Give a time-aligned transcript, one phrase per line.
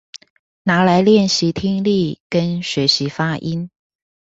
[0.63, 3.69] 拿來練習聽力跟學習發音